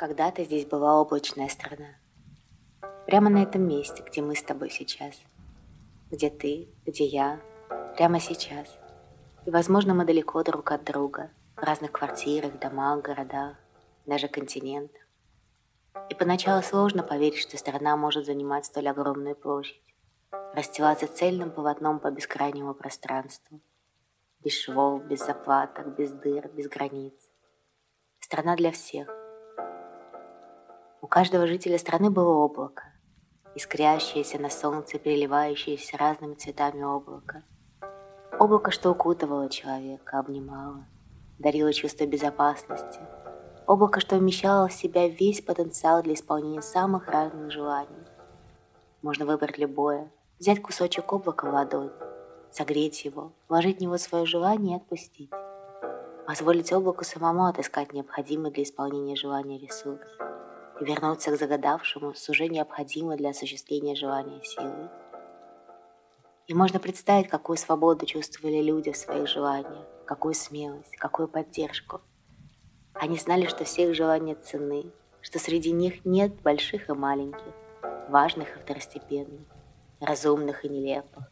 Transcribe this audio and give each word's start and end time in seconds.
Когда-то 0.00 0.44
здесь 0.44 0.64
была 0.64 0.98
облачная 0.98 1.50
страна. 1.50 1.98
Прямо 3.04 3.28
на 3.28 3.42
этом 3.42 3.68
месте, 3.68 4.02
где 4.02 4.22
мы 4.22 4.34
с 4.34 4.42
тобой 4.42 4.70
сейчас. 4.70 5.20
Где 6.10 6.30
ты, 6.30 6.70
где 6.86 7.04
я, 7.04 7.38
прямо 7.98 8.18
сейчас. 8.18 8.78
И, 9.44 9.50
возможно, 9.50 9.92
мы 9.92 10.06
далеко 10.06 10.42
друг 10.42 10.72
от 10.72 10.84
друга, 10.84 11.30
в 11.54 11.62
разных 11.62 11.92
квартирах, 11.92 12.58
домах, 12.58 13.02
городах, 13.02 13.58
даже 14.06 14.28
континентах. 14.28 15.02
И 16.08 16.14
поначалу 16.14 16.62
сложно 16.62 17.02
поверить, 17.02 17.42
что 17.42 17.58
страна 17.58 17.94
может 17.94 18.24
занимать 18.24 18.64
столь 18.64 18.88
огромную 18.88 19.36
площадь, 19.36 19.84
расстилаться 20.54 21.08
цельным 21.08 21.50
полотном 21.50 22.00
по 22.00 22.10
бескрайнему 22.10 22.72
пространству, 22.72 23.60
без 24.42 24.54
швов, 24.54 25.04
без 25.04 25.18
заплаток, 25.26 25.94
без 25.94 26.10
дыр, 26.12 26.48
без 26.48 26.68
границ. 26.70 27.12
Страна 28.18 28.56
для 28.56 28.72
всех. 28.72 29.19
У 31.02 31.06
каждого 31.06 31.46
жителя 31.46 31.78
страны 31.78 32.10
было 32.10 32.28
облако, 32.28 32.82
искрящееся 33.54 34.38
на 34.38 34.50
солнце, 34.50 34.98
переливающееся 34.98 35.96
разными 35.96 36.34
цветами 36.34 36.82
облако. 36.82 37.42
Облако, 38.38 38.70
что 38.70 38.90
укутывало 38.90 39.48
человека, 39.48 40.18
обнимало, 40.18 40.84
дарило 41.38 41.72
чувство 41.72 42.04
безопасности. 42.04 43.00
Облако, 43.66 43.98
что 44.00 44.18
вмещало 44.18 44.68
в 44.68 44.74
себя 44.74 45.08
весь 45.08 45.40
потенциал 45.40 46.02
для 46.02 46.12
исполнения 46.12 46.60
самых 46.60 47.08
разных 47.08 47.50
желаний. 47.50 48.04
Можно 49.00 49.24
выбрать 49.24 49.56
любое, 49.56 50.10
взять 50.38 50.60
кусочек 50.60 51.10
облака 51.10 51.48
в 51.48 51.54
ладонь, 51.54 51.92
согреть 52.52 53.06
его, 53.06 53.32
вложить 53.48 53.78
в 53.78 53.80
него 53.80 53.96
свое 53.96 54.26
желание 54.26 54.76
и 54.76 54.80
отпустить. 54.80 55.30
Позволить 56.26 56.72
облаку 56.74 57.04
самому 57.04 57.46
отыскать 57.46 57.94
необходимый 57.94 58.50
для 58.50 58.64
исполнения 58.64 59.16
желания 59.16 59.58
ресурс 59.58 60.29
вернуться 60.80 61.30
к 61.30 61.38
загадавшему 61.38 62.14
с 62.14 62.28
уже 62.28 62.48
необходимой 62.48 63.16
для 63.16 63.30
осуществления 63.30 63.94
желания 63.94 64.42
силы. 64.42 64.88
И 66.46 66.54
можно 66.54 66.80
представить, 66.80 67.28
какую 67.28 67.56
свободу 67.56 68.06
чувствовали 68.06 68.60
люди 68.60 68.90
в 68.90 68.96
своих 68.96 69.28
желаниях, 69.28 69.86
какую 70.06 70.34
смелость, 70.34 70.96
какую 70.96 71.28
поддержку. 71.28 72.00
Они 72.94 73.16
знали, 73.18 73.46
что 73.46 73.64
все 73.64 73.88
их 73.88 73.94
желания 73.94 74.34
ценны, 74.34 74.90
что 75.20 75.38
среди 75.38 75.70
них 75.70 76.04
нет 76.04 76.40
больших 76.42 76.88
и 76.88 76.92
маленьких, 76.92 77.54
важных 78.08 78.56
и 78.56 78.58
второстепенных, 78.58 79.46
разумных 80.00 80.64
и 80.64 80.68
нелепых, 80.68 81.30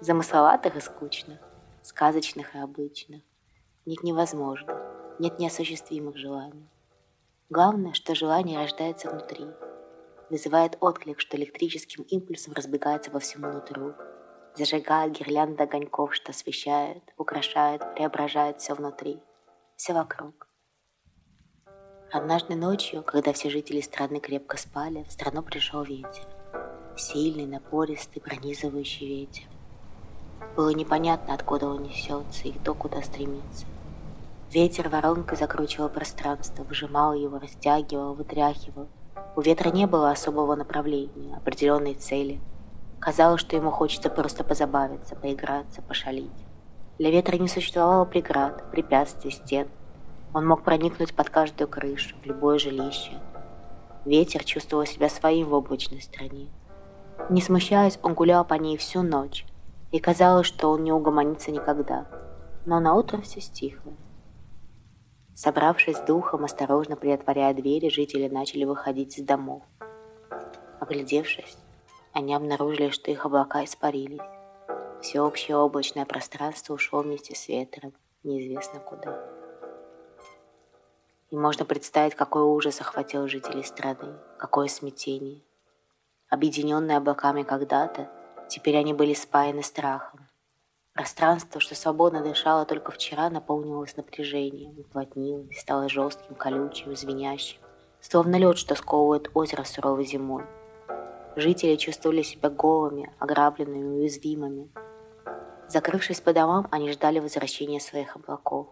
замысловатых 0.00 0.76
и 0.76 0.80
скучных, 0.80 1.38
сказочных 1.82 2.54
и 2.54 2.58
обычных. 2.58 3.22
Нет 3.86 4.02
невозможных, 4.02 4.76
нет 5.18 5.38
неосуществимых 5.38 6.18
желаний. 6.18 6.68
Главное, 7.50 7.94
что 7.94 8.14
желание 8.14 8.60
рождается 8.60 9.10
внутри, 9.10 9.44
вызывает 10.30 10.76
отклик, 10.78 11.18
что 11.18 11.36
электрическим 11.36 12.04
импульсом 12.04 12.52
разбегается 12.54 13.10
во 13.10 13.18
всему 13.18 13.48
нутру, 13.48 13.94
зажигает 14.54 15.18
гирлянда 15.18 15.64
огоньков, 15.64 16.14
что 16.14 16.30
освещает, 16.30 17.02
украшает, 17.18 17.82
преображает 17.96 18.60
все 18.60 18.74
внутри, 18.74 19.20
все 19.74 19.94
вокруг. 19.94 20.46
Однажды 22.12 22.54
ночью, 22.54 23.02
когда 23.02 23.32
все 23.32 23.50
жители 23.50 23.80
страны 23.80 24.20
крепко 24.20 24.56
спали, 24.56 25.02
в 25.08 25.10
страну 25.10 25.42
пришел 25.42 25.82
ветер. 25.82 26.28
Сильный, 26.96 27.46
напористый, 27.46 28.22
пронизывающий 28.22 29.08
ветер. 29.08 29.48
Было 30.54 30.70
непонятно, 30.70 31.34
откуда 31.34 31.66
он 31.66 31.82
несется 31.82 32.46
и 32.46 32.52
кто 32.52 32.74
куда 32.74 33.02
стремится. 33.02 33.66
Ветер 34.52 34.88
воронкой 34.88 35.38
закручивал 35.38 35.88
пространство, 35.88 36.64
выжимал 36.64 37.14
его, 37.14 37.38
растягивал, 37.38 38.14
вытряхивал. 38.14 38.88
У 39.36 39.42
ветра 39.42 39.70
не 39.70 39.86
было 39.86 40.10
особого 40.10 40.56
направления, 40.56 41.36
определенной 41.36 41.94
цели. 41.94 42.40
Казалось, 42.98 43.42
что 43.42 43.54
ему 43.54 43.70
хочется 43.70 44.10
просто 44.10 44.42
позабавиться, 44.42 45.14
поиграться, 45.14 45.82
пошалить. 45.82 46.32
Для 46.98 47.12
ветра 47.12 47.36
не 47.36 47.46
существовало 47.46 48.04
преград, 48.04 48.68
препятствий, 48.72 49.30
стен. 49.30 49.68
Он 50.34 50.48
мог 50.48 50.64
проникнуть 50.64 51.14
под 51.14 51.30
каждую 51.30 51.68
крышу, 51.68 52.16
в 52.20 52.26
любое 52.26 52.58
жилище. 52.58 53.20
Ветер 54.04 54.42
чувствовал 54.42 54.84
себя 54.84 55.08
своим 55.08 55.46
в 55.46 55.54
облачной 55.54 56.02
стране. 56.02 56.48
Не 57.28 57.40
смущаясь, 57.40 58.00
он 58.02 58.14
гулял 58.14 58.44
по 58.44 58.54
ней 58.54 58.76
всю 58.76 59.02
ночь, 59.02 59.46
и 59.92 60.00
казалось, 60.00 60.48
что 60.48 60.72
он 60.72 60.82
не 60.82 60.90
угомонится 60.90 61.52
никогда. 61.52 62.06
Но 62.66 62.80
на 62.80 62.94
утро 62.94 63.20
все 63.20 63.40
стихло. 63.40 63.92
Собравшись 65.42 65.96
с 65.96 66.00
духом, 66.00 66.44
осторожно 66.44 66.96
приотворяя 66.96 67.54
двери, 67.54 67.88
жители 67.88 68.28
начали 68.28 68.64
выходить 68.64 69.16
из 69.16 69.24
домов. 69.24 69.62
Оглядевшись, 70.80 71.56
они 72.12 72.34
обнаружили, 72.34 72.90
что 72.90 73.10
их 73.10 73.24
облака 73.24 73.64
испарились. 73.64 74.20
Всеобщее 75.00 75.56
облачное 75.56 76.04
пространство 76.04 76.74
ушло 76.74 77.00
вместе 77.00 77.34
с 77.34 77.48
ветром, 77.48 77.94
неизвестно 78.22 78.80
куда. 78.80 79.18
И 81.30 81.36
можно 81.38 81.64
представить, 81.64 82.14
какой 82.14 82.42
ужас 82.42 82.82
охватил 82.82 83.26
жителей 83.26 83.64
страны, 83.64 84.18
какое 84.38 84.68
смятение. 84.68 85.40
Объединенные 86.28 86.98
облаками 86.98 87.44
когда-то, 87.44 88.10
Теперь 88.50 88.76
они 88.76 88.92
были 88.92 89.14
спаяны 89.14 89.62
страхом. 89.62 90.26
Пространство, 91.00 91.62
что 91.62 91.74
свободно 91.74 92.22
дышало 92.22 92.66
только 92.66 92.92
вчера, 92.92 93.30
наполнилось 93.30 93.96
напряжением, 93.96 94.80
уплотнилось, 94.80 95.58
стало 95.58 95.88
жестким, 95.88 96.34
колючим, 96.34 96.94
звенящим, 96.94 97.58
словно 98.02 98.36
лед, 98.36 98.58
что 98.58 98.74
сковывает 98.74 99.30
озеро 99.32 99.64
суровой 99.64 100.04
зимой. 100.04 100.44
Жители 101.36 101.76
чувствовали 101.76 102.20
себя 102.20 102.50
голыми, 102.50 103.10
ограбленными, 103.18 104.00
уязвимыми. 104.00 104.68
Закрывшись 105.68 106.20
по 106.20 106.34
домам, 106.34 106.68
они 106.70 106.92
ждали 106.92 107.18
возвращения 107.18 107.80
своих 107.80 108.14
облаков. 108.16 108.66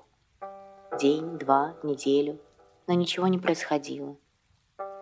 День, 1.01 1.39
два, 1.39 1.77
неделю, 1.83 2.39
но 2.87 2.93
ничего 2.93 3.27
не 3.29 3.39
происходило. 3.39 4.19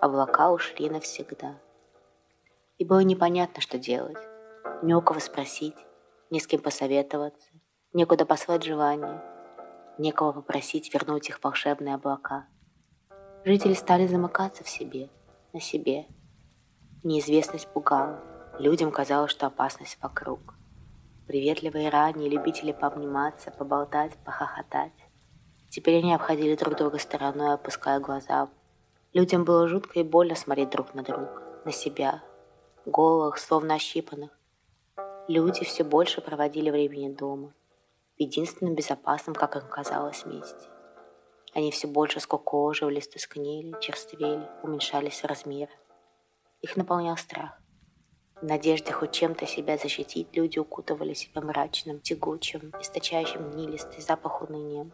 Облака 0.01 0.53
ушли 0.53 0.89
навсегда. 0.89 1.57
И 2.79 2.85
было 2.85 3.01
непонятно, 3.01 3.61
что 3.61 3.79
делать 3.79 4.17
не 4.83 4.95
у 4.95 5.01
кого 5.01 5.21
спросить, 5.21 5.86
ни 6.31 6.39
с 6.39 6.47
кем 6.47 6.61
посоветоваться, 6.61 7.53
некуда 7.93 8.27
послать 8.27 8.65
желание, 8.65 9.23
некого 9.99 10.33
попросить 10.33 10.93
вернуть 10.93 11.29
их 11.29 11.43
волшебные 11.43 11.95
облака. 11.95 12.47
Жители 13.45 13.75
стали 13.75 14.07
замыкаться 14.07 14.65
в 14.65 14.69
себе, 14.69 15.09
на 15.53 15.61
себе. 15.61 16.07
Неизвестность 17.05 17.69
пугала, 17.69 18.21
людям 18.59 18.91
казалось, 18.91 19.31
что 19.31 19.47
опасность 19.47 19.99
вокруг. 20.03 20.55
Приветливые 21.29 21.91
ранее 21.91 22.29
любители 22.29 22.73
пообниматься, 22.73 23.51
поболтать, 23.51 24.17
похохотать. 24.25 24.93
Теперь 25.69 25.99
они 25.99 26.15
обходили 26.15 26.57
друг 26.57 26.77
друга 26.77 26.99
стороной, 26.99 27.55
опуская 27.55 28.01
глаза. 28.01 28.49
Людям 29.13 29.45
было 29.45 29.69
жутко 29.69 30.01
и 30.01 30.03
больно 30.03 30.35
смотреть 30.35 30.71
друг 30.71 30.95
на 30.95 31.03
друга, 31.03 31.43
на 31.65 31.73
себя, 31.73 32.23
голых, 32.85 33.39
словно 33.39 33.75
ощипанных, 33.75 34.36
Люди 35.29 35.65
все 35.65 35.83
больше 35.83 36.21
проводили 36.21 36.71
времени 36.71 37.13
дома, 37.13 37.53
в 38.17 38.21
единственном 38.21 38.77
безопасном, 38.77 39.35
как 39.35 39.57
им 39.57 39.69
казалось, 39.69 40.25
месте. 40.25 40.69
Они 41.53 41.73
все 41.73 41.89
больше 41.89 42.21
скукоживались, 42.21 43.09
тускнели, 43.09 43.75
черствели, 43.81 44.49
уменьшались 44.63 45.21
в 45.21 45.27
размерах. 45.27 45.75
Их 46.61 46.77
наполнял 46.77 47.17
страх. 47.17 47.59
В 48.41 48.45
надежде 48.45 48.93
хоть 48.93 49.11
чем-то 49.11 49.47
себя 49.47 49.77
защитить, 49.79 50.29
люди 50.33 50.61
укутывали 50.61 51.15
себя 51.15 51.41
мрачным, 51.41 51.99
тягучим, 51.99 52.73
источающим 52.81 53.51
гнилистый 53.51 54.03
запах 54.03 54.43
уныния. 54.43 54.89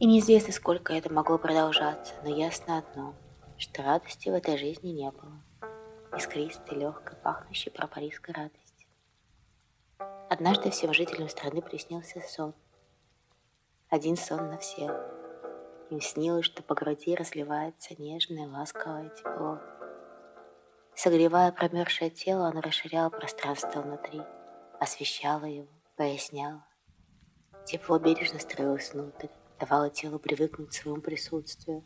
И 0.00 0.06
неизвестно, 0.06 0.52
сколько 0.52 0.92
это 0.92 1.10
могло 1.10 1.38
продолжаться, 1.38 2.12
но 2.24 2.28
ясно 2.28 2.78
одно, 2.78 3.14
что 3.56 3.82
радости 3.82 4.28
в 4.28 4.34
этой 4.34 4.58
жизни 4.58 4.88
не 4.88 5.10
было. 5.10 5.40
Искристой, 6.14 6.76
легкой, 6.76 7.16
пахнущей 7.22 7.70
пропарийской 7.70 8.34
радости. 8.34 8.69
Однажды 10.32 10.70
всем 10.70 10.94
жителям 10.94 11.28
страны 11.28 11.60
приснился 11.60 12.20
сон. 12.20 12.54
Один 13.88 14.16
сон 14.16 14.48
на 14.48 14.58
всех. 14.58 14.92
Им 15.90 16.00
снилось, 16.00 16.44
что 16.44 16.62
по 16.62 16.76
груди 16.76 17.16
разливается 17.16 18.00
нежное, 18.00 18.46
ласковое 18.46 19.08
тепло. 19.08 19.58
Согревая 20.94 21.50
промерзшее 21.50 22.10
тело, 22.10 22.46
оно 22.46 22.60
расширяло 22.60 23.10
пространство 23.10 23.80
внутри, 23.80 24.22
освещало 24.78 25.46
его, 25.46 25.66
поясняло. 25.96 26.64
Тепло 27.66 27.98
бережно 27.98 28.38
строилось 28.38 28.94
внутрь, 28.94 29.26
давало 29.58 29.90
телу 29.90 30.20
привыкнуть 30.20 30.68
к 30.68 30.74
своему 30.74 31.00
присутствию, 31.00 31.82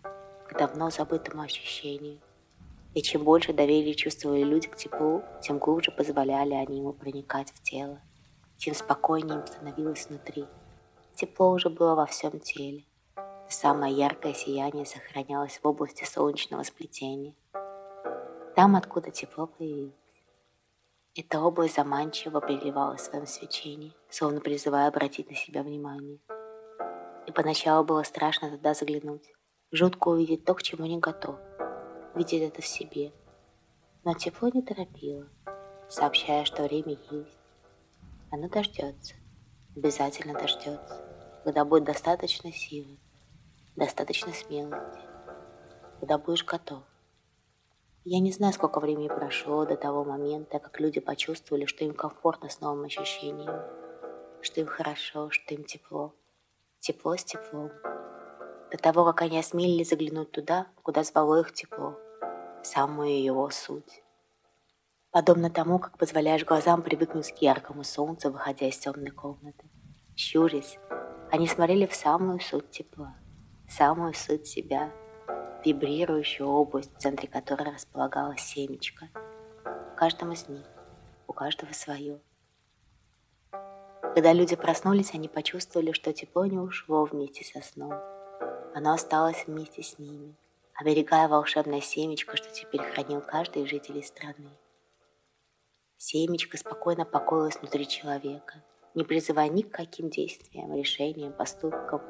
к 0.47 0.59
давно 0.59 0.91
забытому 0.91 1.41
ощущению. 1.41 2.21
И 2.93 3.01
чем 3.01 3.25
больше 3.25 3.55
доверия 3.55 3.95
чувствовали 3.95 4.43
люди 4.43 4.69
к 4.69 4.77
теплу, 4.77 5.23
тем 5.41 5.59
глубже 5.59 5.93
позволяли 5.93 6.53
они 6.53 6.81
ему 6.81 6.93
проникать 6.93 7.51
в 7.51 7.63
тело 7.63 8.03
тем 8.57 8.75
спокойнее 8.75 9.39
им 9.41 9.47
становилось 9.47 10.07
внутри. 10.09 10.47
Тепло 11.15 11.51
уже 11.51 11.71
было 11.71 11.95
во 11.95 12.07
всем 12.07 12.41
теле. 12.41 12.85
самое 13.49 13.95
яркое 13.95 14.35
сияние 14.35 14.87
сохранялось 14.87 15.61
в 15.63 15.67
области 15.67 16.05
солнечного 16.05 16.63
сплетения. 16.63 17.35
Там, 18.57 18.77
откуда 18.77 19.11
тепло 19.11 19.47
появилось. 19.47 19.95
Эта 21.17 21.41
область 21.41 21.77
заманчиво 21.77 22.41
переливалась 22.41 23.03
в 23.03 23.05
своем 23.05 23.27
свечении, 23.27 23.95
словно 24.09 24.41
призывая 24.41 24.89
обратить 24.89 25.31
на 25.31 25.37
себя 25.37 25.63
внимание. 25.63 26.19
И 27.29 27.33
поначалу 27.33 27.85
было 27.85 28.03
страшно 28.03 28.51
туда 28.51 28.75
заглянуть, 28.75 29.33
жутко 29.71 30.09
увидеть 30.09 30.45
то, 30.45 30.55
к 30.55 30.63
чему 30.63 30.87
не 30.87 30.99
готов, 30.99 31.37
видеть 32.17 32.43
это 32.43 32.63
в 32.63 32.67
себе. 32.67 33.13
Но 34.03 34.15
тепло 34.15 34.49
не 34.49 34.63
торопило, 34.63 35.29
сообщая, 35.89 36.45
что 36.45 36.65
время 36.65 36.99
есть. 37.11 37.44
Оно 38.35 38.49
дождется, 38.49 39.15
обязательно 39.77 40.33
дождется, 40.33 41.41
когда 41.45 41.65
будет 41.65 41.85
достаточно 41.85 42.51
силы, 42.51 42.99
достаточно 43.77 44.33
смелости, 44.33 44.99
когда 46.01 46.19
будешь 46.19 46.45
готов. 46.45 46.83
Я 48.03 48.19
не 48.19 48.33
знаю, 48.33 48.53
сколько 48.53 48.81
времени 48.81 49.07
прошло 49.07 49.65
до 49.65 49.77
того 49.77 50.05
момента, 50.05 50.59
как 50.59 50.81
люди 50.81 50.99
почувствовали, 50.99 51.67
что 51.67 51.85
им 51.85 51.95
комфортно 51.95 52.49
с 52.49 52.61
новым 52.61 52.87
ощущением, 52.87 53.55
что 54.43 54.61
им 54.61 54.67
хорошо, 54.67 55.31
что 55.31 55.55
им 55.55 55.63
тепло. 55.63 56.13
Тепло 56.81 57.17
с 57.17 57.23
теплом. 57.23 57.71
До 58.73 58.79
того, 58.79 59.05
как 59.05 59.23
они 59.23 59.39
осмелились 59.39 59.91
заглянуть 59.91 60.33
туда, 60.33 60.67
куда 60.83 61.05
звало 61.05 61.39
их 61.39 61.53
тепло, 61.53 61.97
в 62.61 62.67
самую 62.67 63.23
его 63.23 63.49
суть. 63.51 64.04
Подобно 65.15 65.49
тому, 65.49 65.79
как 65.79 65.97
позволяешь 65.97 66.45
глазам 66.45 66.83
привыкнуть 66.83 67.31
к 67.31 67.37
яркому 67.37 67.85
солнцу, 67.85 68.33
выходя 68.33 68.67
из 68.67 68.77
темной 68.79 69.13
комнаты. 69.13 69.71
Щурясь, 70.17 70.77
они 71.31 71.47
смотрели 71.47 71.87
в 71.87 71.95
самую 71.95 72.41
суть 72.41 72.71
тепла, 72.71 73.15
в 73.69 73.71
самую 73.71 74.13
суть 74.15 74.49
себя– 74.49 74.93
вибрирующую 75.65 76.49
область, 76.49 76.93
в 76.97 76.99
центре 76.99 77.29
которой 77.29 77.73
располагалась 77.73 78.41
семечко. 78.41 79.09
В 79.93 79.95
каждом 79.95 80.33
из 80.33 80.49
них, 80.49 80.67
у 81.29 81.33
каждого 81.33 81.73
свое. 81.73 82.21
Когда 83.53 84.33
люди 84.33 84.57
проснулись, 84.57 85.15
они 85.15 85.29
почувствовали, 85.29 85.93
что 85.93 86.13
тепло 86.13 86.45
не 86.47 86.59
ушло 86.59 87.05
вместе 87.05 87.45
со 87.45 87.65
сном. 87.65 87.95
Оно 88.75 88.93
осталось 88.93 89.45
вместе 89.47 89.81
с 89.81 89.97
ними, 90.01 90.35
оберегая 90.75 91.29
волшебное 91.29 91.81
семечко, 91.81 92.37
что 92.37 92.51
теперь 92.51 92.83
хранил 92.83 93.21
каждый 93.21 93.63
из 93.63 93.71
жителей 93.71 94.03
страны. 94.03 94.51
Семечко 96.07 96.59
спокойно 96.59 97.07
покоилось 97.07 97.57
внутри 97.57 97.89
человека, 97.89 98.63
не 98.95 99.05
призывая 99.05 99.49
ни 99.49 99.63
к 99.63 99.71
каким 99.71 100.11
действиям, 100.11 100.75
решениям, 100.75 101.33
поступкам, 101.33 102.03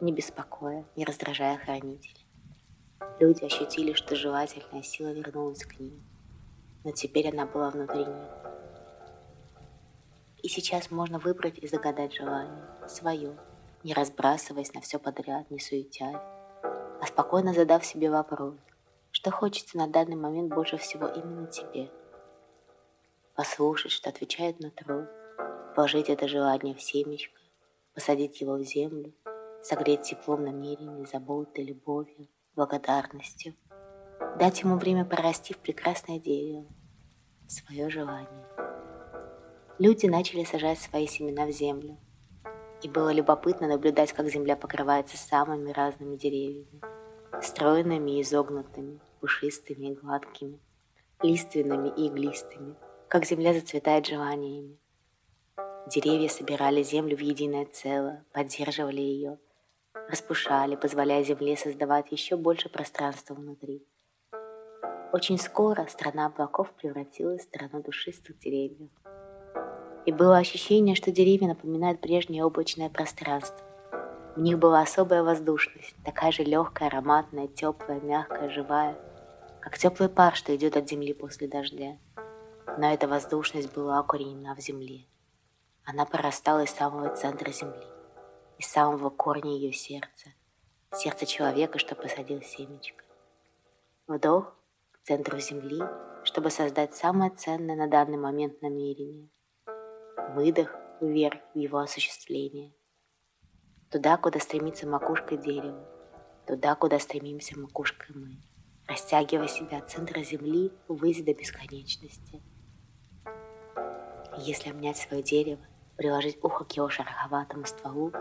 не 0.00 0.12
беспокоя, 0.12 0.84
не 0.96 1.04
раздражая 1.04 1.56
хранителя. 1.56 2.26
Люди 3.20 3.44
ощутили, 3.44 3.92
что 3.92 4.16
желательная 4.16 4.82
сила 4.82 5.12
вернулась 5.12 5.64
к 5.64 5.78
ним, 5.78 6.02
но 6.82 6.90
теперь 6.90 7.28
она 7.28 7.46
была 7.46 7.70
внутри 7.70 8.00
них. 8.00 8.30
И 10.42 10.48
сейчас 10.48 10.90
можно 10.90 11.20
выбрать 11.20 11.58
и 11.58 11.68
загадать 11.68 12.14
желание, 12.14 12.64
свое, 12.88 13.38
не 13.84 13.94
разбрасываясь 13.94 14.74
на 14.74 14.80
все 14.80 14.98
подряд, 14.98 15.52
не 15.52 15.60
суетясь, 15.60 16.16
а 16.64 17.06
спокойно 17.06 17.54
задав 17.54 17.86
себе 17.86 18.10
вопрос, 18.10 18.56
что 19.12 19.30
хочется 19.30 19.78
на 19.78 19.86
данный 19.86 20.16
момент 20.16 20.52
больше 20.52 20.78
всего 20.78 21.06
именно 21.06 21.46
тебе. 21.46 21.92
Послушать, 23.36 23.92
что 23.92 24.08
отвечает 24.08 24.60
на 24.60 24.70
труд, 24.70 25.08
вложить 25.76 26.08
это 26.08 26.26
желание 26.26 26.74
в 26.74 26.80
семечко, 26.80 27.38
посадить 27.94 28.40
его 28.40 28.54
в 28.54 28.62
землю, 28.62 29.12
согреть 29.60 30.02
теплом 30.02 30.42
намерений, 30.44 31.04
заботой, 31.04 31.64
любовью, 31.64 32.28
благодарностью, 32.54 33.54
дать 34.38 34.62
ему 34.62 34.78
время 34.78 35.04
порасти 35.04 35.52
в 35.52 35.58
прекрасное 35.58 36.18
дерево, 36.18 36.66
в 37.46 37.52
свое 37.52 37.90
желание. 37.90 38.46
Люди 39.78 40.06
начали 40.06 40.44
сажать 40.44 40.78
свои 40.78 41.06
семена 41.06 41.44
в 41.44 41.50
землю, 41.50 41.98
и 42.82 42.88
было 42.88 43.12
любопытно 43.12 43.68
наблюдать, 43.68 44.14
как 44.14 44.30
земля 44.30 44.56
покрывается 44.56 45.18
самыми 45.18 45.72
разными 45.72 46.16
деревьями, 46.16 46.80
стройными 47.42 48.12
и 48.12 48.22
изогнутыми, 48.22 48.98
пушистыми 49.20 49.88
и 49.88 49.94
гладкими, 49.94 50.58
лиственными 51.20 51.88
и 51.88 52.08
иглистыми, 52.08 52.76
как 53.08 53.24
земля 53.24 53.54
зацветает 53.54 54.06
желаниями. 54.06 54.78
Деревья 55.86 56.28
собирали 56.28 56.82
землю 56.82 57.16
в 57.16 57.20
единое 57.20 57.66
целое, 57.66 58.24
поддерживали 58.32 59.00
ее– 59.00 59.38
распушали, 60.08 60.76
позволяя 60.76 61.22
Земле 61.22 61.56
создавать 61.56 62.12
еще 62.12 62.36
больше 62.36 62.68
пространства 62.68 63.34
внутри. 63.34 63.84
Очень 65.12 65.38
скоро 65.38 65.86
страна 65.86 66.26
облаков 66.26 66.72
превратилась 66.72 67.42
в 67.42 67.44
страну 67.44 67.82
душистых 67.82 68.38
деревьев. 68.38 68.90
И 70.04 70.12
было 70.12 70.36
ощущение, 70.36 70.94
что 70.94 71.10
деревья 71.10 71.48
напоминают 71.48 72.00
прежнее 72.00 72.44
облачное 72.44 72.90
пространство. 72.90 73.64
У 74.36 74.40
них 74.40 74.58
была 74.58 74.82
особая 74.82 75.22
воздушность, 75.22 75.96
такая 76.04 76.30
же 76.30 76.42
легкая, 76.42 76.88
ароматная, 76.88 77.48
теплая, 77.48 78.00
мягкая, 78.00 78.50
живая, 78.50 78.96
как 79.60 79.78
теплый 79.78 80.08
пар, 80.08 80.36
что 80.36 80.54
идет 80.54 80.76
от 80.76 80.88
земли 80.88 81.14
после 81.14 81.48
дождя. 81.48 81.96
Но 82.78 82.92
эта 82.92 83.08
воздушность 83.08 83.72
была 83.72 84.00
укоренена 84.00 84.54
в 84.54 84.60
земле. 84.60 85.06
Она 85.84 86.04
порастала 86.04 86.64
из 86.64 86.70
самого 86.70 87.14
центра 87.14 87.50
земли 87.52 87.96
из 88.58 88.66
самого 88.66 89.10
корня 89.10 89.52
ее 89.52 89.72
сердца, 89.72 90.30
сердца 90.94 91.26
человека, 91.26 91.78
что 91.78 91.94
посадил 91.94 92.42
семечко. 92.42 93.04
Вдох 94.06 94.54
к 94.92 94.98
центру 95.02 95.38
земли, 95.38 95.82
чтобы 96.24 96.50
создать 96.50 96.94
самое 96.94 97.30
ценное 97.30 97.76
на 97.76 97.86
данный 97.86 98.16
момент 98.16 98.62
намерение. 98.62 99.28
Выдох 100.34 100.74
вверх 101.00 101.38
в 101.54 101.58
его 101.58 101.78
осуществление. 101.78 102.74
Туда, 103.90 104.16
куда 104.16 104.40
стремится 104.40 104.86
макушка 104.86 105.36
дерева, 105.36 105.86
туда, 106.46 106.74
куда 106.74 106.98
стремимся 106.98 107.58
макушкой 107.58 108.16
мы, 108.16 108.36
растягивая 108.88 109.48
себя 109.48 109.78
от 109.78 109.90
центра 109.90 110.22
земли 110.22 110.72
ввысь 110.88 111.22
до 111.22 111.34
бесконечности. 111.34 112.42
Если 114.36 114.70
обнять 114.70 114.96
свое 114.96 115.22
дерево, 115.22 115.60
приложить 115.96 116.38
ухо 116.42 116.64
к 116.64 116.72
его 116.72 116.88
шероховатому 116.88 117.64
стволу, 117.64 118.12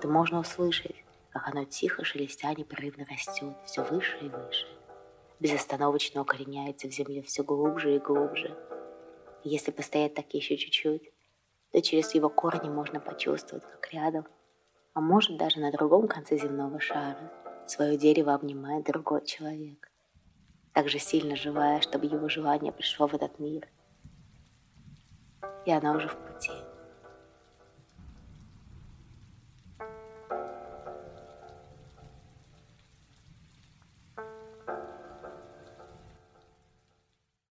то 0.00 0.08
можно 0.08 0.40
услышать, 0.40 1.04
как 1.30 1.48
оно 1.48 1.64
тихо 1.64 2.04
шелестя 2.04 2.52
непрерывно 2.54 3.06
растет 3.10 3.56
все 3.64 3.82
выше 3.84 4.18
и 4.20 4.28
выше, 4.28 4.66
безостановочно 5.40 6.20
укореняется 6.20 6.88
в 6.88 6.92
земле 6.92 7.22
все 7.22 7.42
глубже 7.42 7.96
и 7.96 7.98
глубже. 7.98 8.56
Если 9.44 9.70
постоять 9.70 10.14
так 10.14 10.32
еще 10.34 10.56
чуть-чуть, 10.56 11.12
то 11.72 11.80
через 11.80 12.14
его 12.14 12.28
корни 12.28 12.68
можно 12.68 13.00
почувствовать, 13.00 13.64
как 13.64 13.92
рядом, 13.92 14.26
а 14.94 15.00
может 15.00 15.36
даже 15.38 15.58
на 15.58 15.72
другом 15.72 16.06
конце 16.06 16.36
земного 16.36 16.80
шара, 16.80 17.32
свое 17.66 17.96
дерево 17.96 18.34
обнимает 18.34 18.84
другой 18.84 19.24
человек, 19.24 19.90
так 20.74 20.88
же 20.88 20.98
сильно 20.98 21.34
желая, 21.34 21.80
чтобы 21.80 22.06
его 22.06 22.28
желание 22.28 22.72
пришло 22.72 23.06
в 23.06 23.14
этот 23.14 23.38
мир. 23.38 23.68
И 25.64 25.70
она 25.70 25.92
уже 25.92 26.08
в 26.08 26.16